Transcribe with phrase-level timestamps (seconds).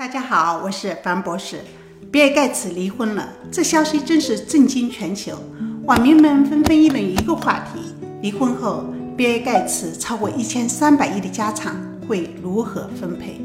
[0.00, 1.60] 大家好，我是樊博士。
[2.10, 5.36] 比尔盖茨离婚了，这消息真是震惊全球，
[5.84, 11.76] 网民们纷纷议论一个话题：离婚后，比尔盖茨超过一千三百亿的家产
[12.08, 13.38] 会如何分配？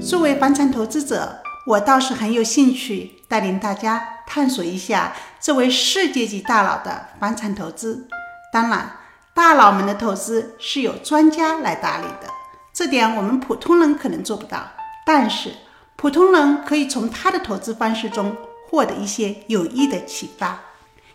[0.00, 5.12] 作为房产投资者，我倒是很有兴趣带领大家探索一下
[5.42, 8.08] 这位世界级大佬的房产投资。
[8.50, 8.92] 当然，
[9.34, 12.30] 大佬们的投资是由专家来打理的，
[12.72, 14.58] 这点我们普通人可能做不到，
[15.04, 15.50] 但是。
[16.02, 18.36] 普通人可以从他的投资方式中
[18.68, 20.58] 获得一些有益的启发。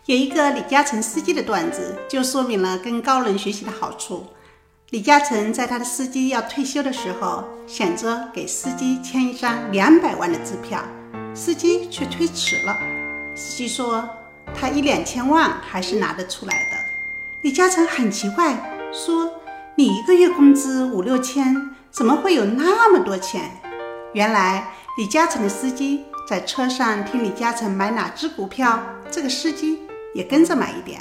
[0.05, 4.27] 有一个李嘉诚司机的段子，就说明了跟高人学习的好处。
[4.91, 10.81] 李嘉诚在他的司机要退休的时候，想着给司机签一张两百万的支票，
[11.35, 12.79] 司机却推迟了。
[13.35, 14.07] 司机说
[14.55, 16.77] 他一两千万还是拿得出来的。
[17.41, 19.33] 李嘉诚很奇怪，说
[19.75, 23.51] 你一个月工资五六千，怎么会有那么多钱？
[24.17, 28.79] 原来李嘉诚的司机在车上听李嘉诚买哪只股票，
[29.11, 29.77] 这个司机
[30.11, 30.99] 也跟着买一点。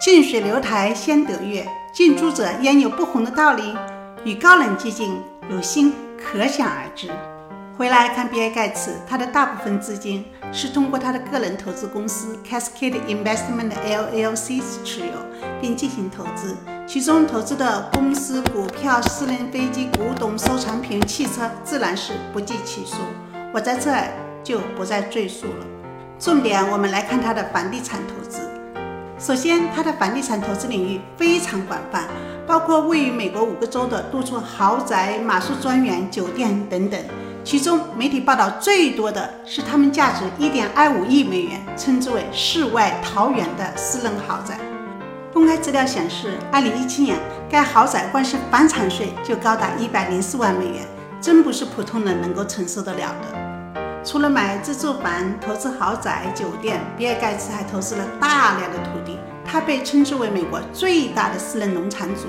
[0.00, 3.76] 近水楼台先得月，近朱者焉有不红的道理？
[4.24, 7.10] 与高人接近，有心可想而知。
[7.76, 15.14] 回来看比尔盖茨，他的大部分资金是通过他的个人投资公司 Cascade Investment LLC 持有，
[15.60, 16.56] 并进行投资。
[16.84, 22.96] 其中投资的公司股票、私人飞机、古董、收藏品、汽车，自然是不计其数。
[23.54, 24.08] 我在这儿
[24.42, 25.66] 就不再赘述了。
[26.18, 28.40] 重点，我们来看他的房地产投资。
[29.18, 32.08] 首先，他的房地产投资领域非常广泛，
[32.46, 37.00] 包括位于美国五个州的多处豪宅、马术庄园、酒店等等。
[37.44, 44.58] 其中，媒体报道最多的是他们价值一点二五亿美元，称之为“世外桃源”的私人豪宅。
[45.42, 47.18] 公开资料显示，二零一七年
[47.50, 50.86] 该豪宅光是房产税就高达一百零四万美元，
[51.20, 54.04] 真不是普通人能够承受得了的。
[54.04, 59.18] 除了买自住房、投资豪宅、酒店，比尔盖茨还投资了大量的土地。
[59.44, 62.28] 他被称之为美国最大的私人农场主。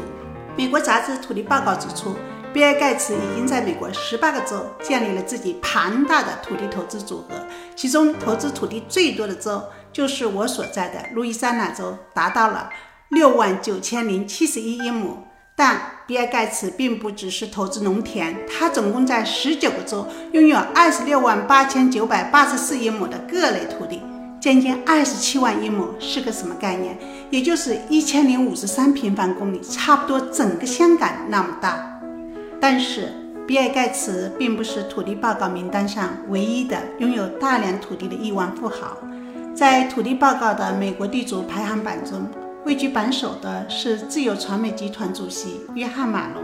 [0.57, 2.15] 美国杂志《土地报告》指出，
[2.51, 7.35] 比尔盖茨已经在美国十八个州建立了自己庞大的土地投资组合，
[7.75, 12.71] 其中投资土地最多的州就是我所在的路易斯安那州，达到了。
[13.09, 15.17] 六万九千零七十一英亩，
[15.55, 24.01] 但比尔盖茨并不只是投资农田，他总共在十九个州拥有二十六万八千九百八十四英亩的各类土地，
[24.41, 26.97] 将近二十七万英亩是个什么概念？
[27.29, 31.99] 也就是一千零五十三平方公里，差不多整个香港那么大。
[32.59, 33.13] 但是，
[33.45, 38.97] 比尔盖茨并不是土地报告名单上唯一的拥有大量土地的亿万富豪，
[39.53, 42.27] 在土地报告的美国地主排行榜中。
[42.65, 46.41] 位居榜首的是自由传媒集团主席约翰马龙，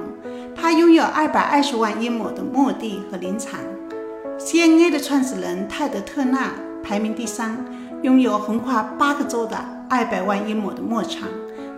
[0.54, 3.58] 他拥有二百二十万英亩的墓地和林场。
[4.38, 6.52] CNA 的创始人泰德特纳
[6.84, 7.66] 排名第三，
[8.02, 9.58] 拥有横跨八个州的
[9.90, 11.30] 二百万英亩的牧场。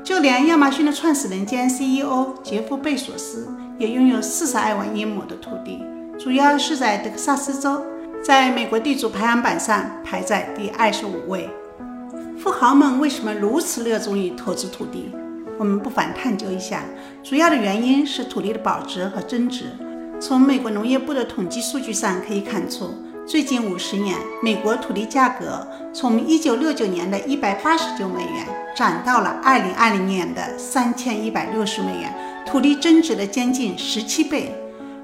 [0.04, 3.48] 就连亚马逊的创始人兼 CEO 杰夫贝索斯
[3.78, 5.84] 也拥有四十二万英亩的土地，
[6.18, 7.80] 主要是在德克萨斯州，
[8.24, 11.48] 在美国地主排行榜上排在第二十五位。
[12.42, 15.12] 富豪们为什么如此热衷于投资土地？
[15.60, 16.84] 我们不妨探究一下。
[17.22, 19.66] 主要的原因是土地的保值和增值。
[20.20, 22.96] 从美国农业部的统计数据上可以看出，
[23.28, 32.12] 最近五十年，美国土地价格从1969年的189美元涨到了2020年的3160美元，
[32.44, 34.52] 土地增值了将近17倍。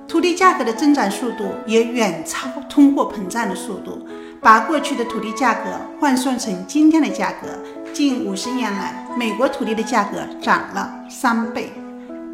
[0.08, 4.08] 土地价格的增长速度也远超通货膨胀的速度。
[4.42, 7.48] 把过去的土地价格换算成今天的价格，
[7.94, 11.72] 近五十年来，美国土地的价格涨了三倍。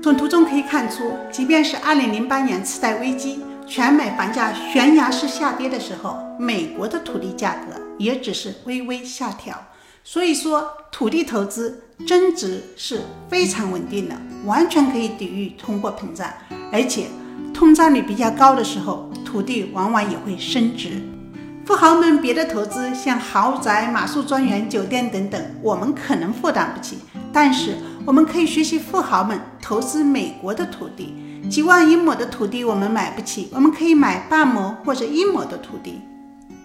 [0.02, 9.56] 从图中可以看出，即便是2008年次贷危机，全美房价悬崖式下跌的时候，美国的土地价格也只是微微下调。
[10.04, 16.28] 所以说，土地投资增值是非常稳定的，完全可以抵御通货膨胀。
[16.74, 17.06] 而且，
[17.54, 21.02] 通胀率比较高的时候，土地往往也会升值。
[21.66, 26.98] 富豪们别的投资，像豪宅、马术庄园、酒店等等，我们可能负担不起。
[27.32, 31.16] 但是我们可以学习富豪们投资美国的土地，
[31.50, 36.02] 几万英亩的土地我们买不起，我们可以买半亩或者一亩的土地。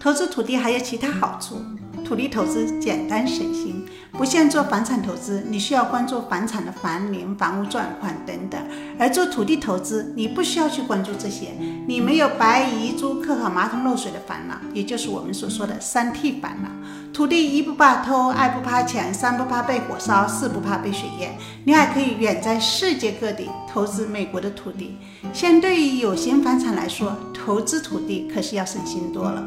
[0.01, 1.61] 投资土地还有其他好处。
[2.05, 8.59] 土地投资简单省心，不像做房产投资，你需要关注房产的房龄、房屋状况等等；
[8.97, 11.49] 而做土地投资，你不需要去关注这些，
[11.87, 16.69] 你没有白蚁、租、客和马桶漏水的烦恼，也就是我们所说的三 T 烦恼。
[17.11, 21.35] 土地一不怕偷，二不怕抢，三不怕被火烧，四不怕被水淹。
[21.65, 24.97] 你还可以远在世界各地投资美国的土地。
[25.33, 29.43] 相对于有形房产来说，投资土地可是要省心多了。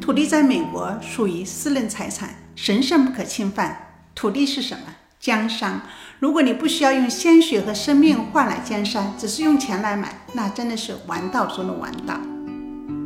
[0.00, 3.88] 土地在美国属于私人财产，神圣不可侵犯。
[4.14, 4.84] 土地是什么？
[5.20, 5.82] 江山。
[6.18, 12.18] 如果你不需要用鲜血和生命换来江山，只是用钱来买，那真的是王道中的王道。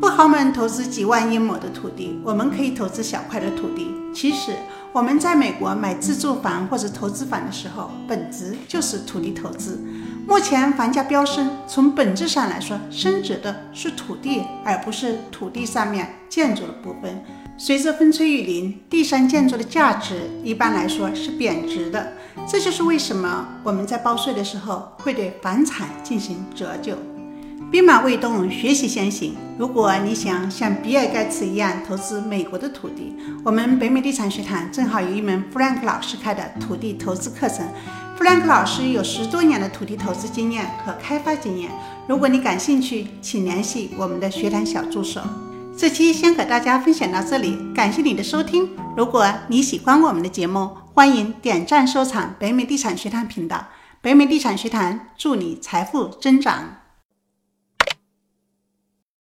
[0.01, 3.91] 富豪们投资几万英亩的土地，我们可以投资小块的土地。
[4.15, 4.53] 其实
[4.93, 9.83] 我们在美国买自住房或者投资房的时候，本质就是土地投资。
[10.27, 17.23] 目前房价飙升，从本质上来说，升值的是土地，而不是土地上面建筑的部分。
[17.57, 22.13] 随着风吹雨淋，地上建筑的价值一般来说是贬值的。
[22.49, 26.97] 这就是为什么我们在报税的时候会对房产进行折旧。
[27.71, 29.35] 兵马未动，学习先行。
[29.59, 37.67] 如果你想像比尔盖茨一样投资美国的土地，我们北美地产学堂正好有一门弗兰克老师开的土地投资课程。
[38.17, 41.69] 弗兰克老师有十多年的土地投资经验和开发经验。
[42.07, 45.21] 如果你感兴趣，请联系我们的学堂小助手。
[45.77, 48.71] 这期先和大家分享到这里，感谢你的收听。
[48.97, 53.67] 如果你喜欢我们的节目，欢迎点赞收藏北美地产学堂频道。
[54.01, 56.84] 北美地产学堂祝你财富增长。